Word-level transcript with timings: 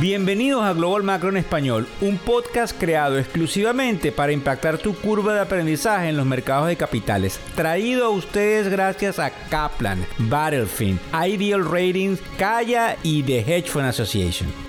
Bienvenidos 0.00 0.62
a 0.62 0.74
Global 0.74 1.02
Macro 1.02 1.28
en 1.28 1.38
Español, 1.38 1.88
un 2.00 2.18
podcast 2.18 2.78
creado 2.78 3.18
exclusivamente 3.18 4.12
para 4.12 4.30
impactar 4.30 4.78
tu 4.78 4.94
curva 4.94 5.34
de 5.34 5.40
aprendizaje 5.40 6.08
en 6.08 6.16
los 6.16 6.24
mercados 6.24 6.68
de 6.68 6.76
capitales. 6.76 7.40
Traído 7.56 8.06
a 8.06 8.10
ustedes 8.10 8.68
gracias 8.68 9.18
a 9.18 9.30
Kaplan, 9.48 10.06
Battlefield, 10.18 11.00
Ideal 11.12 11.64
Ratings, 11.64 12.20
Kaya 12.38 12.96
y 13.02 13.24
The 13.24 13.40
Hedge 13.40 13.70
Fund 13.70 13.86
Association. 13.86 14.67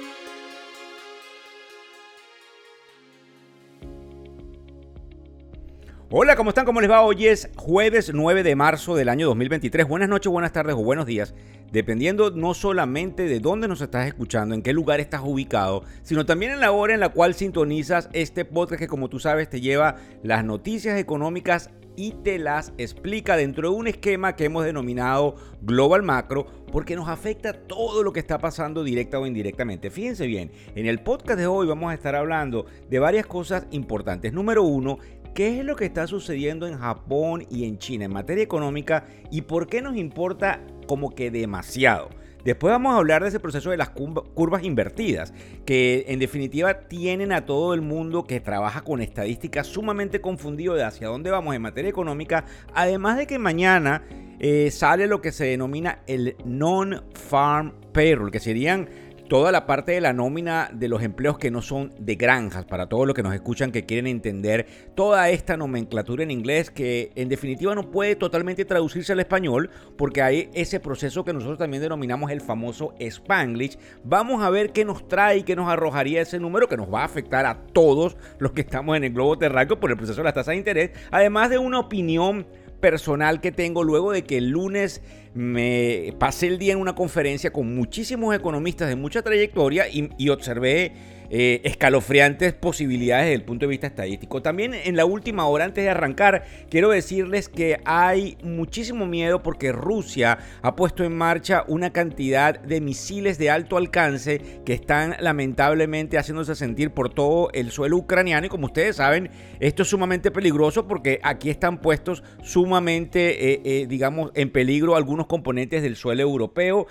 Hola, 6.12 6.36
¿cómo 6.36 6.50
están? 6.50 6.66
¿Cómo 6.66 6.82
les 6.82 6.90
va? 6.90 7.04
Hoy 7.04 7.28
es 7.28 7.52
jueves 7.56 8.12
9 8.12 8.42
de 8.42 8.56
marzo 8.56 8.96
del 8.96 9.10
año 9.10 9.28
2023. 9.28 9.88
Buenas 9.88 10.10
noches, 10.10 10.32
buenas 10.32 10.52
tardes 10.52 10.74
o 10.74 10.84
buenos 10.84 11.06
días 11.06 11.36
dependiendo 11.72 12.32
no 12.32 12.54
solamente 12.54 13.24
de 13.24 13.40
dónde 13.40 13.68
nos 13.68 13.82
estás 13.82 14.08
escuchando, 14.08 14.56
en 14.56 14.64
qué 14.64 14.74
lugar 14.74 15.00
estás 15.00 15.22
ubicado, 15.24 15.84
sino 16.02 16.26
también 16.26 16.52
en 16.52 16.60
la 16.62 16.72
hora 16.72 16.94
en 16.94 17.00
la 17.00 17.10
cual 17.10 17.36
sintonizas 17.36 18.10
este 18.14 18.46
podcast 18.46 18.80
que 18.80 18.88
como 18.88 19.10
tú 19.10 19.20
sabes 19.20 19.50
te 19.50 19.62
lleva 19.62 19.98
las 20.24 20.44
noticias 20.44 21.00
económicas 21.00 21.70
y 21.96 22.12
te 22.12 22.40
las 22.40 22.72
explica 22.78 23.36
dentro 23.36 23.70
de 23.70 23.76
un 23.76 23.88
esquema 23.88 24.36
que 24.36 24.46
hemos 24.46 24.64
denominado 24.64 25.36
Global 25.62 26.02
Macro 26.02 26.46
porque 26.72 26.96
nos 26.96 27.10
afecta 27.10 27.52
todo 27.52 28.04
lo 28.04 28.14
que 28.14 28.22
está 28.22 28.38
pasando 28.38 28.86
directa 28.86 29.20
o 29.20 29.26
indirectamente. 29.26 29.90
Fíjense 29.90 30.26
bien, 30.26 30.52
en 30.76 30.86
el 30.86 31.02
podcast 31.02 31.38
de 31.38 31.48
hoy 31.48 31.68
vamos 31.68 31.92
a 31.92 31.94
estar 31.94 32.16
hablando 32.16 32.68
de 32.90 33.00
varias 33.00 33.26
cosas 33.26 33.68
importantes. 33.72 34.32
Número 34.32 34.64
uno, 34.64 35.00
¿qué 35.34 35.60
es 35.60 35.66
lo 35.66 35.76
que 35.76 35.86
está 35.86 36.08
sucediendo 36.08 36.68
en 36.68 36.78
Japón 36.78 37.46
y 37.50 37.66
en 37.66 37.78
China 37.78 38.06
en 38.06 38.14
materia 38.14 38.44
económica 38.44 39.06
y 39.32 39.42
por 39.42 39.68
qué 39.68 39.82
nos 39.82 39.96
importa 39.96 40.62
como 40.90 41.14
que 41.14 41.30
demasiado. 41.30 42.10
Después 42.44 42.72
vamos 42.72 42.94
a 42.94 42.98
hablar 42.98 43.22
de 43.22 43.30
ese 43.30 43.40
proceso 43.40 43.70
de 43.70 43.78
las 43.78 43.90
curvas 43.90 44.64
invertidas, 44.64 45.34
que 45.66 46.06
en 46.08 46.20
definitiva 46.20 46.88
tienen 46.88 47.32
a 47.32 47.46
todo 47.46 47.74
el 47.74 47.82
mundo 47.82 48.24
que 48.24 48.40
trabaja 48.40 48.82
con 48.82 49.02
estadísticas 49.02 49.68
sumamente 49.68 50.22
confundido 50.22 50.74
de 50.74 50.84
hacia 50.84 51.10
dónde 51.10 51.30
vamos 51.30 51.54
en 51.54 51.62
materia 51.62 51.90
económica, 51.90 52.46
además 52.74 53.18
de 53.18 53.28
que 53.28 53.38
mañana 53.38 54.04
eh, 54.40 54.72
sale 54.72 55.06
lo 55.06 55.22
que 55.22 55.34
se 55.34 55.46
denomina 55.46 56.00
el 56.08 56.38
non-farm 56.46 57.74
payroll, 57.92 58.32
que 58.32 58.40
serían 58.40 58.90
toda 59.30 59.52
la 59.52 59.68
parte 59.68 59.92
de 59.92 60.02
la 60.02 60.12
nómina 60.12 60.72
de 60.74 60.88
los 60.88 61.04
empleos 61.04 61.38
que 61.38 61.52
no 61.52 61.62
son 61.62 61.94
de 62.00 62.16
granjas, 62.16 62.66
para 62.66 62.90
todos 62.90 63.06
los 63.06 63.16
que 63.16 63.22
nos 63.22 63.34
escuchan 63.34 63.72
que 63.72 63.86
quieren 63.86 64.08
entender 64.08 64.66
toda 64.96 65.30
esta 65.30 65.56
nomenclatura 65.56 66.24
en 66.24 66.32
inglés 66.32 66.72
que 66.72 67.12
en 67.16 67.30
definitiva 67.30 67.76
no 67.76 67.92
puede 67.92 68.16
totalmente 68.16 68.66
traducirse 68.66 69.14
al 69.14 69.20
español 69.20 69.70
porque 69.98 70.24
hay 70.24 70.50
ese 70.54 70.80
proceso 70.80 71.24
que 71.24 71.32
nosotros 71.32 71.60
también 71.60 71.84
denominamos 71.84 72.32
el 72.32 72.42
famoso 72.42 72.96
Spanglish. 73.00 73.78
Vamos 74.04 74.44
a 74.44 74.50
ver 74.50 74.72
qué 74.72 74.84
nos 74.84 75.08
trae 75.08 75.38
y 75.38 75.44
qué 75.44 75.56
nos 75.56 75.70
arrojaría 75.70 76.22
ese 76.22 76.40
número 76.40 76.68
que 76.68 76.76
nos 76.76 76.92
va 76.92 77.02
a 77.02 77.06
afectar 77.06 77.46
a 77.46 77.68
todos 77.72 78.18
los 78.40 78.52
que 78.52 78.62
estamos 78.62 78.98
en 78.98 79.04
el 79.04 79.14
globo 79.14 79.38
terráqueo 79.38 79.80
por 79.80 79.92
el 79.92 79.98
proceso 79.98 80.22
de 80.22 80.26
las 80.26 80.34
tasas 80.34 80.54
de 80.54 80.58
interés, 80.58 80.92
además 81.12 81.52
de 81.52 81.60
una 81.60 81.80
opinión 81.80 82.48
personal 82.80 83.42
que 83.42 83.52
tengo 83.52 83.84
luego 83.84 84.12
de 84.12 84.24
que 84.24 84.38
el 84.38 84.50
lunes 84.50 85.02
me 85.34 86.14
pasé 86.18 86.48
el 86.48 86.58
día 86.58 86.74
en 86.74 86.80
una 86.80 86.96
conferencia 86.96 87.52
con 87.52 87.76
muchísimos 87.76 88.36
economistas 88.36 88.90
de 88.90 88.96
mucha 88.96 89.22
trayectoria 89.22 89.86
y, 89.90 90.30
observé 90.30 90.94
eh, 91.30 91.62
escalofriantes 91.64 92.54
posibilidades 92.54 93.26
desde 93.26 93.36
el 93.36 93.44
punto 93.44 93.66
de 93.66 93.70
vista 93.70 93.88
estadístico. 93.88 94.42
También 94.42 94.74
en 94.74 94.96
la 94.96 95.06
última 95.06 95.46
hora, 95.46 95.66
antes 95.66 95.84
de 95.84 95.90
arrancar, 95.90 96.46
quiero 96.70 96.90
decirles 96.90 97.50
que 97.50 97.80
hay 97.86 98.38
muchísimo 98.44 99.06
miedo 99.06 99.44
porque 99.44 99.72
Rusia 99.72 100.40
ha 100.62 100.76
puesto 100.76 101.04
en 101.04 101.16
marcha 101.16 101.64
una 101.68 101.92
cantidad 101.92 102.60
de 102.60 102.82
misiles 102.82 103.38
de 103.38 103.50
alto 103.50 103.78
alcance 103.78 104.42
que 104.66 104.74
están 104.74 105.16
lamentablemente 105.20 106.18
haciéndose 106.18 106.56
sentir 106.56 106.92
por 106.92 107.14
todo 107.14 107.50
el 107.54 107.72
suelo 107.72 107.98
ucraniano 107.98 108.48
y 108.48 108.50
como 108.50 108.66
ustedes 108.68 108.96
saben, 108.96 109.30
esto 109.60 109.84
es 109.84 109.90
sumamente 109.90 110.32
peligroso 110.32 110.88
porque 110.88 111.20
aquí 111.24 111.50
están 111.50 111.80
puestos 111.80 112.24
sumamente, 112.42 113.54
eh, 113.54 113.62
eh, 113.64 113.86
digamos, 113.88 114.32
en 114.36 114.50
peligro 114.52 114.96
algunos 114.96 115.28
componentes 115.28 115.82
del 115.82 115.96
suelo 115.96 116.22
europeo. 116.22 116.88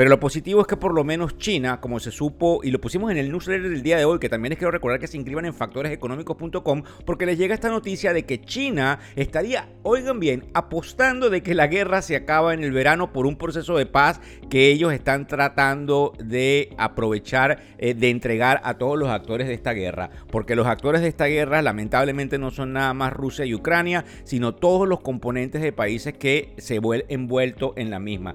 Pero 0.00 0.08
lo 0.08 0.18
positivo 0.18 0.62
es 0.62 0.66
que 0.66 0.78
por 0.78 0.94
lo 0.94 1.04
menos 1.04 1.36
China, 1.36 1.78
como 1.78 2.00
se 2.00 2.10
supo, 2.10 2.60
y 2.62 2.70
lo 2.70 2.80
pusimos 2.80 3.10
en 3.10 3.18
el 3.18 3.30
newsletter 3.30 3.68
del 3.68 3.82
día 3.82 3.98
de 3.98 4.06
hoy, 4.06 4.18
que 4.18 4.30
también 4.30 4.48
les 4.48 4.58
quiero 4.58 4.70
recordar 4.70 4.98
que 4.98 5.06
se 5.06 5.18
inscriban 5.18 5.44
en 5.44 5.52
factoreseconómicos.com, 5.52 6.84
porque 7.04 7.26
les 7.26 7.36
llega 7.36 7.54
esta 7.54 7.68
noticia 7.68 8.14
de 8.14 8.24
que 8.24 8.40
China 8.40 8.98
estaría, 9.14 9.68
oigan 9.82 10.18
bien, 10.18 10.46
apostando 10.54 11.28
de 11.28 11.42
que 11.42 11.54
la 11.54 11.66
guerra 11.66 12.00
se 12.00 12.16
acaba 12.16 12.54
en 12.54 12.64
el 12.64 12.72
verano 12.72 13.12
por 13.12 13.26
un 13.26 13.36
proceso 13.36 13.76
de 13.76 13.84
paz 13.84 14.22
que 14.48 14.70
ellos 14.70 14.90
están 14.94 15.26
tratando 15.26 16.14
de 16.18 16.72
aprovechar, 16.78 17.62
eh, 17.76 17.92
de 17.92 18.08
entregar 18.08 18.62
a 18.64 18.78
todos 18.78 18.98
los 18.98 19.10
actores 19.10 19.48
de 19.48 19.52
esta 19.52 19.74
guerra. 19.74 20.08
Porque 20.30 20.56
los 20.56 20.66
actores 20.66 21.02
de 21.02 21.08
esta 21.08 21.26
guerra 21.26 21.60
lamentablemente 21.60 22.38
no 22.38 22.50
son 22.50 22.72
nada 22.72 22.94
más 22.94 23.12
Rusia 23.12 23.44
y 23.44 23.52
Ucrania, 23.52 24.06
sino 24.24 24.54
todos 24.54 24.88
los 24.88 25.00
componentes 25.00 25.60
de 25.60 25.74
países 25.74 26.14
que 26.14 26.54
se 26.56 26.78
vuelven 26.78 27.06
envueltos 27.10 27.72
en 27.76 27.90
la 27.90 27.98
misma. 27.98 28.34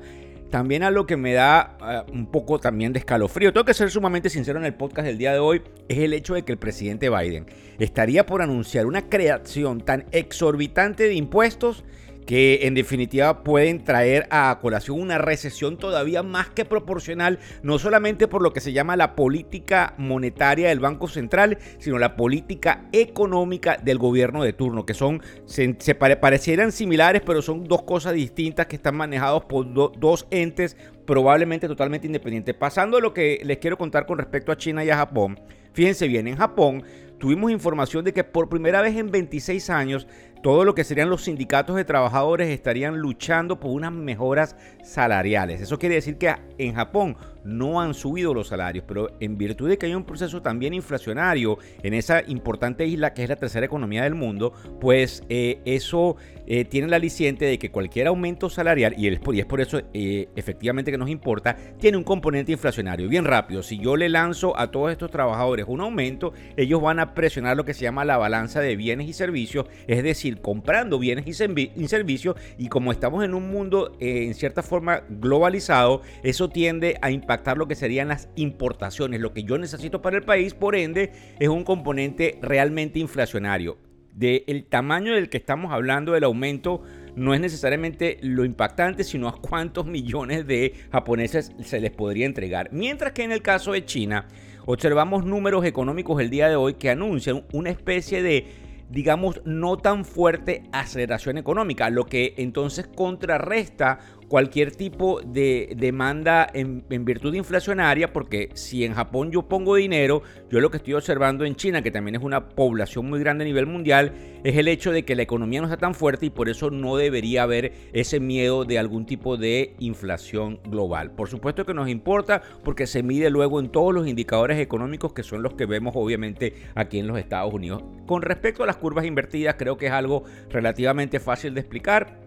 También 0.50 0.84
a 0.84 0.92
lo 0.92 1.06
que 1.06 1.18
me 1.18 1.34
da 1.34 1.78
ah, 1.80 2.06
un 2.12 2.28
poco 2.28 2.60
también 2.60 2.94
de 2.94 3.00
escalofrío, 3.00 3.52
tengo 3.52 3.66
que 3.66 3.74
ser 3.74 3.90
sumamente 3.90 4.30
sincero 4.30 4.60
en 4.60 4.66
el 4.66 4.74
podcast 4.74 5.08
del 5.08 5.18
día 5.18 5.34
de 5.34 5.40
hoy, 5.40 5.62
es 5.90 5.98
el 5.98 6.14
hecho 6.14 6.36
de 6.36 6.44
que 6.44 6.52
el 6.52 6.58
presidente 6.58 7.10
Biden 7.10 7.48
estaría 7.80 8.26
por 8.26 8.42
anunciar 8.42 8.86
una 8.86 9.10
creación 9.10 9.82
tan 9.82 10.06
exorbitante 10.12 11.08
de 11.08 11.16
impuestos 11.16 11.84
que 12.26 12.62
en 12.64 12.74
definitiva 12.74 13.44
pueden 13.44 13.84
traer 13.84 14.28
a 14.32 14.58
colación 14.62 15.00
una 15.00 15.18
recesión 15.18 15.78
todavía 15.78 16.24
más 16.24 16.50
que 16.50 16.66
proporcional, 16.66 17.40
no 17.64 17.80
solamente 17.80 18.28
por 18.28 18.42
lo 18.42 18.54
que 18.54 18.62
se 18.62 18.74
llama 18.74 18.96
la 18.96 19.16
política 19.16 19.94
monetaria 19.98 20.70
del 20.70 20.80
Banco 20.80 21.08
Central, 21.08 21.58
sino 21.78 22.00
la 22.00 22.16
política 22.16 22.86
económica 22.92 23.78
del 23.78 23.98
gobierno 23.98 24.44
de 24.44 24.54
turno, 24.54 24.86
que 24.86 24.94
son, 24.94 25.22
se, 25.46 25.96
parecieran 25.96 26.72
similares, 26.72 27.22
pero 27.26 27.42
son 27.42 27.66
dos 27.66 27.84
cosas 27.84 28.14
distintas 28.14 28.66
que 28.68 28.76
están 28.76 28.96
manejados 28.96 29.46
por 29.46 29.66
dos 29.74 30.28
entes 30.32 30.76
probablemente 31.06 31.68
totalmente 31.68 32.08
independientes. 32.08 32.56
Pasando 32.56 32.98
a 32.98 33.02
lo 33.02 33.14
que 33.14 33.40
les 33.44 33.60
quiero 33.60 33.78
contar 33.78 34.06
con 34.06 34.18
respecto 34.18 34.52
a 34.52 34.58
China 34.58 34.84
y 34.84 34.90
a 34.90 34.98
Japón, 34.98 35.40
fíjense 35.74 36.08
bien, 36.08 36.28
en 36.28 36.38
Japón 36.38 36.84
tuvimos 37.20 37.52
información 37.52 38.04
de 38.04 38.14
que 38.14 38.24
por 38.24 38.50
primera 38.50 38.82
vez 38.82 38.96
en 38.98 39.12
26 39.12 39.70
años 39.70 40.08
todo 40.46 40.64
lo 40.64 40.76
que 40.76 40.84
serían 40.84 41.10
los 41.10 41.24
sindicatos 41.24 41.76
de 41.76 41.86
trabajadores 41.86 42.50
estarían 42.50 43.00
luchando 43.00 43.60
por 43.60 43.72
unas 43.72 43.92
mejoras 43.92 44.56
salariales. 44.84 45.60
Eso 45.60 45.80
quiere 45.80 45.96
decir 45.96 46.20
que 46.20 46.36
en 46.60 46.76
Japón 46.76 47.18
no 47.46 47.80
han 47.80 47.94
subido 47.94 48.34
los 48.34 48.48
salarios, 48.48 48.84
pero 48.88 49.12
en 49.20 49.38
virtud 49.38 49.70
de 49.70 49.78
que 49.78 49.86
hay 49.86 49.96
un 49.96 50.04
proceso 50.04 50.42
también 50.42 50.74
inflacionario 50.74 51.58
en 51.84 51.94
esa 51.94 52.24
importante 52.28 52.86
isla 52.86 53.14
que 53.14 53.24
es 53.24 53.30
la 53.30 53.36
tercera 53.36 53.66
economía 53.66 54.04
del 54.04 54.16
mundo, 54.16 54.54
pues 54.82 55.24
eh, 55.30 55.62
eso 55.66 56.18
eh, 56.48 56.66
tiene 56.66 56.88
la 56.88 56.96
aliciente 56.96 57.46
de 57.46 57.60
que 57.60 57.72
cualquier 57.72 58.08
aumento 58.08 58.50
salarial, 58.50 58.96
y 58.98 59.08
es 59.08 59.20
por, 59.46 59.62
eso 59.62 59.82
eh, 59.94 60.28
efectivamente 60.36 60.92
que 60.92 60.98
nos 60.98 61.10
importa, 61.10 61.56
tiene 61.80 61.98
un 61.98 62.04
componente 62.04 62.52
inflacionario. 62.52 63.08
Bien 63.08 63.26
rápido, 63.26 63.62
si 63.62 63.78
yo 63.78 63.96
le 63.96 64.10
lanzo 64.10 64.58
a 64.60 64.72
todos 64.72 64.92
estos 64.92 65.12
trabajadores 65.12 65.66
un 65.68 65.82
aumento, 65.82 66.34
ellos 66.58 66.82
van 66.82 67.00
a 67.00 67.14
presionar 67.14 67.56
lo 67.56 67.64
que 67.64 67.74
se 67.74 67.82
llama 67.82 68.06
la 68.06 68.18
balanza 68.18 68.60
de 68.60 68.76
bienes 68.76 69.08
y 69.08 69.14
servicios, 69.14 69.68
es 69.88 70.04
decir, 70.04 70.42
comprando 70.42 70.98
bienes 70.98 71.28
y, 71.28 71.34
servicios, 71.34 72.36
y 72.58 72.70
como 72.70 72.92
estamos 72.92 73.24
en 73.24 73.36
un 73.36 73.50
mundo 73.52 73.96
en 74.00 74.34
cierta 74.34 74.64
forma 74.64 75.04
globalizado, 75.10 76.02
eso 76.24 76.50
tiende 76.50 76.98
a 77.02 77.12
impactar 77.12 77.35
lo 77.56 77.68
que 77.68 77.76
serían 77.76 78.08
las 78.08 78.30
importaciones, 78.36 79.22
lo 79.22 79.34
que 79.34 79.44
yo 79.44 79.58
necesito 79.58 80.02
para 80.02 80.18
el 80.18 80.24
país, 80.24 80.54
por 80.54 80.76
ende, 80.76 81.12
es 81.40 81.50
un 81.50 81.64
componente 81.64 82.40
realmente 82.42 83.00
inflacionario. 83.00 83.78
Del 84.14 84.66
tamaño 84.70 85.14
del 85.14 85.30
que 85.30 85.38
estamos 85.38 85.74
hablando 85.74 86.14
del 86.14 86.24
aumento 86.24 86.82
no 87.16 87.34
es 87.34 87.42
necesariamente 87.42 88.18
lo 88.22 88.46
impactante, 88.46 89.04
sino 89.04 89.28
a 89.28 89.42
cuántos 89.42 89.86
millones 89.86 90.48
de 90.48 90.74
japoneses 90.92 91.52
se 91.64 91.80
les 91.80 91.92
podría 91.92 92.26
entregar. 92.26 92.70
Mientras 92.72 93.12
que 93.14 93.24
en 93.24 93.32
el 93.32 93.42
caso 93.42 93.74
de 93.74 93.86
China, 93.86 94.28
observamos 94.66 95.26
números 95.26 95.66
económicos 95.66 96.22
el 96.22 96.30
día 96.30 96.48
de 96.48 96.56
hoy 96.56 96.76
que 96.76 96.90
anuncian 96.90 97.44
una 97.52 97.70
especie 97.70 98.22
de 98.22 98.66
digamos, 98.90 99.42
no 99.46 99.78
tan 99.78 100.06
fuerte 100.06 100.64
aceleración 100.72 101.38
económica, 101.38 101.90
lo 101.90 102.06
que 102.06 102.36
entonces 102.38 102.88
contrarresta 102.88 104.00
cualquier 104.28 104.76
tipo 104.76 105.22
de 105.22 105.74
demanda 105.78 106.48
en, 106.54 106.84
virtud 107.06 107.34
inflacionaria, 107.34 108.12
porque 108.12 108.50
si 108.54 108.84
en 108.84 108.94
Japón 108.94 109.32
yo 109.32 109.44
pongo 109.44 109.76
dinero, 109.76 110.24
yo 110.50 110.60
lo 110.60 110.72
que 110.72 110.78
estoy 110.78 110.94
observando 110.94 111.46
en 111.46 111.56
China, 111.56 111.82
que 111.82 111.92
también 111.92 112.16
es 112.16 112.24
una 112.24 112.50
población 112.50 113.10
muy 113.10 113.20
grande 113.20 113.44
a 113.44 113.48
nivel 113.48 113.66
mundial, 113.66 114.14
es 114.44 114.56
el 114.58 114.68
hecho 114.68 114.92
de 114.92 115.04
que 115.04 115.16
la 115.16 115.24
economía 115.24 115.62
no 115.62 115.68
está 115.68 115.78
tan 115.78 115.96
fuerte 115.96 116.26
y 116.28 116.30
por 116.30 116.50
eso 116.50 116.72
no 116.72 116.98
debería 116.98 117.44
haber 117.44 117.74
ese 117.94 118.20
miedo 118.20 118.66
de 118.66 118.80
algún 118.80 119.06
tipo 119.06 119.38
de 119.38 119.76
inflación 119.80 120.60
global. 120.66 121.12
Por 121.12 121.30
supuesto 121.30 121.66
que 121.66 121.74
nos 121.74 121.90
importa 121.90 122.42
porque 122.64 122.88
se 122.88 123.04
mide 123.04 123.30
luego 123.30 123.60
en 123.60 123.70
todos 123.70 123.94
los 123.94 124.08
indicadores 124.08 124.60
económicos 124.60 125.14
que 125.14 125.24
son 125.24 125.44
los 125.44 125.54
que 125.54 125.66
vemos 125.66 125.94
obviamente 125.96 126.54
aquí 126.76 127.00
en 127.00 127.08
los 127.08 127.18
Estados 127.18 127.54
Unidos. 127.54 127.84
Con 128.06 128.22
respecto 128.22 128.64
a 128.64 128.68
las 128.68 128.78
curvas 128.78 129.06
invertidas, 129.06 129.56
creo 129.58 129.78
que 129.78 129.88
es 129.88 129.92
algo 129.92 130.24
relativamente 130.50 131.20
fácil 131.20 131.54
de 131.54 131.62
explicar 131.62 132.26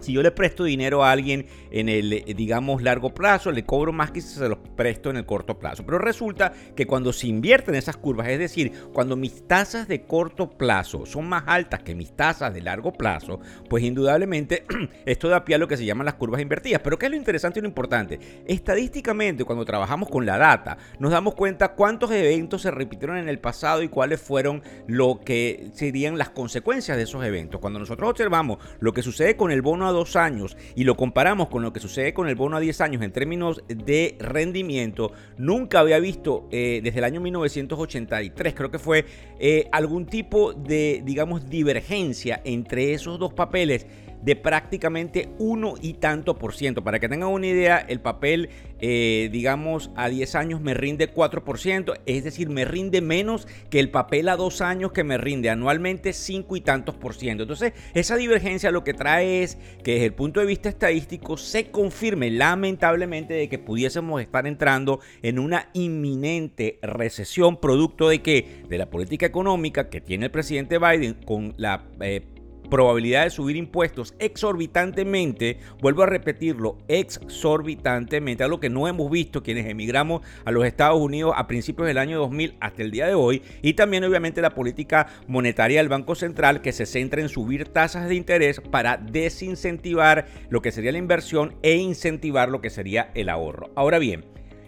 si 0.00 0.12
yo 0.12 0.22
le 0.22 0.30
presto 0.30 0.64
dinero 0.64 1.04
a 1.04 1.12
alguien 1.12 1.46
en 1.70 1.88
el, 1.88 2.12
eh, 2.12 2.24
digamos, 2.36 2.82
largo 2.82 3.14
plazo, 3.14 3.52
le 3.52 3.64
cobro 3.64 3.92
más 3.92 4.10
que 4.10 4.20
si 4.20 4.34
se 4.34 4.48
los 4.48 4.58
presto 4.76 5.10
en 5.10 5.16
el 5.16 5.26
corto 5.26 5.58
plazo. 5.58 5.84
Pero 5.84 5.98
resulta 5.98 6.52
que 6.74 6.86
cuando 6.86 7.12
se 7.12 7.26
invierten 7.28 7.74
esas 7.74 7.96
curvas, 7.96 8.28
es 8.28 8.38
decir, 8.38 8.72
cuando 8.92 9.16
mis 9.16 9.46
tasas 9.46 9.88
de 9.88 10.02
corto 10.02 10.50
plazo 10.50 11.06
son 11.06 11.28
más 11.28 11.44
altas 11.46 11.82
que 11.82 11.94
mis 11.94 12.14
tasas 12.16 12.52
de 12.52 12.62
largo 12.62 12.92
plazo, 12.92 13.40
pues 13.68 13.84
indudablemente 13.84 14.64
esto 15.06 15.28
da 15.28 15.44
pie 15.44 15.56
a 15.56 15.58
lo 15.58 15.68
que 15.68 15.76
se 15.76 15.84
llaman 15.84 16.06
las 16.06 16.14
curvas 16.14 16.40
invertidas. 16.40 16.80
Pero 16.82 16.98
¿qué 16.98 17.06
es 17.06 17.12
lo 17.12 17.16
interesante 17.16 17.58
y 17.58 17.62
lo 17.62 17.68
importante? 17.68 18.18
Estadísticamente, 18.46 19.44
cuando 19.44 19.64
trabajamos 19.64 20.08
con 20.08 20.26
la 20.26 20.38
data, 20.38 20.78
nos 20.98 21.12
damos 21.12 21.34
cuenta 21.34 21.74
cuántos 21.74 22.10
eventos 22.10 22.62
se 22.62 22.70
repitieron 22.70 23.16
en 23.16 23.28
el 23.28 23.38
pasado 23.38 23.82
y 23.82 23.88
cuáles 23.88 24.20
fueron 24.20 24.62
lo 24.86 25.20
que 25.24 25.70
serían 25.74 26.18
las 26.18 26.30
consecuencias 26.30 26.96
de 26.96 27.04
esos 27.04 27.24
eventos. 27.24 27.60
Cuando 27.60 27.78
nosotros 27.78 28.10
observamos 28.10 28.58
lo 28.80 28.92
que 28.92 29.02
sucede 29.02 29.36
con 29.36 29.50
el 29.50 29.62
bono 29.62 29.88
dos 29.92 30.16
años 30.16 30.56
y 30.74 30.84
lo 30.84 30.96
comparamos 30.96 31.48
con 31.48 31.62
lo 31.62 31.72
que 31.72 31.80
sucede 31.80 32.14
con 32.14 32.28
el 32.28 32.34
bono 32.34 32.56
a 32.56 32.60
10 32.60 32.80
años 32.80 33.02
en 33.02 33.12
términos 33.12 33.62
de 33.68 34.16
rendimiento, 34.18 35.12
nunca 35.38 35.80
había 35.80 35.98
visto 35.98 36.48
eh, 36.50 36.80
desde 36.82 36.98
el 36.98 37.04
año 37.04 37.20
1983, 37.20 38.54
creo 38.54 38.70
que 38.70 38.78
fue 38.78 39.04
eh, 39.38 39.68
algún 39.72 40.06
tipo 40.06 40.52
de, 40.52 41.02
digamos, 41.04 41.48
divergencia 41.48 42.40
entre 42.44 42.92
esos 42.92 43.18
dos 43.18 43.32
papeles 43.32 43.86
de 44.22 44.36
prácticamente 44.36 45.28
uno 45.38 45.74
y 45.80 45.94
tanto 45.94 46.36
por 46.36 46.54
ciento. 46.54 46.84
Para 46.84 46.98
que 46.98 47.08
tengan 47.08 47.30
una 47.30 47.46
idea, 47.46 47.78
el 47.78 48.00
papel, 48.00 48.50
eh, 48.80 49.28
digamos, 49.32 49.90
a 49.96 50.08
10 50.08 50.34
años 50.34 50.60
me 50.60 50.74
rinde 50.74 51.12
4%, 51.12 51.94
es 52.06 52.24
decir, 52.24 52.48
me 52.48 52.64
rinde 52.64 53.00
menos 53.00 53.46
que 53.70 53.80
el 53.80 53.90
papel 53.90 54.28
a 54.28 54.36
2 54.36 54.60
años 54.60 54.92
que 54.92 55.04
me 55.04 55.18
rinde 55.18 55.50
anualmente 55.50 56.12
5 56.12 56.56
y 56.56 56.60
tantos 56.60 56.94
por 56.94 57.14
ciento. 57.14 57.44
Entonces, 57.44 57.72
esa 57.94 58.16
divergencia 58.16 58.70
lo 58.70 58.84
que 58.84 58.94
trae 58.94 59.42
es 59.42 59.58
que 59.82 59.94
desde 59.94 60.06
el 60.06 60.14
punto 60.14 60.40
de 60.40 60.46
vista 60.46 60.68
estadístico 60.68 61.36
se 61.36 61.70
confirme 61.70 62.30
lamentablemente 62.30 63.34
de 63.34 63.48
que 63.48 63.58
pudiésemos 63.58 64.20
estar 64.20 64.46
entrando 64.46 65.00
en 65.22 65.38
una 65.38 65.70
inminente 65.72 66.78
recesión 66.82 67.58
producto 67.58 68.08
de 68.08 68.22
que 68.22 68.64
de 68.68 68.78
la 68.78 68.90
política 68.90 69.26
económica 69.26 69.88
que 69.88 70.00
tiene 70.00 70.26
el 70.26 70.30
presidente 70.30 70.78
Biden 70.78 71.14
con 71.24 71.54
la 71.56 71.84
eh, 72.00 72.22
probabilidad 72.70 73.24
de 73.24 73.30
subir 73.30 73.56
impuestos 73.56 74.14
exorbitantemente, 74.18 75.58
vuelvo 75.80 76.04
a 76.04 76.06
repetirlo, 76.06 76.78
exorbitantemente, 76.88 78.44
algo 78.44 78.60
que 78.60 78.70
no 78.70 78.88
hemos 78.88 79.10
visto 79.10 79.42
quienes 79.42 79.66
emigramos 79.66 80.22
a 80.44 80.50
los 80.50 80.64
Estados 80.64 81.00
Unidos 81.00 81.34
a 81.36 81.46
principios 81.46 81.88
del 81.88 81.98
año 81.98 82.18
2000 82.18 82.54
hasta 82.60 82.82
el 82.82 82.90
día 82.90 83.06
de 83.06 83.14
hoy, 83.14 83.42
y 83.60 83.74
también 83.74 84.04
obviamente 84.04 84.40
la 84.40 84.54
política 84.54 85.08
monetaria 85.26 85.80
del 85.80 85.88
Banco 85.88 86.14
Central 86.14 86.62
que 86.62 86.72
se 86.72 86.86
centra 86.86 87.20
en 87.20 87.28
subir 87.28 87.68
tasas 87.68 88.08
de 88.08 88.14
interés 88.14 88.60
para 88.60 88.96
desincentivar 88.96 90.26
lo 90.48 90.62
que 90.62 90.72
sería 90.72 90.92
la 90.92 90.98
inversión 90.98 91.56
e 91.62 91.76
incentivar 91.76 92.48
lo 92.48 92.60
que 92.60 92.70
sería 92.70 93.10
el 93.14 93.28
ahorro. 93.28 93.70
Ahora 93.74 93.98
bien, 93.98 94.24